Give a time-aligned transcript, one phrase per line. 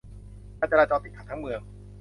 [0.59, 1.61] การจราจรติดขัดทั้งเมือง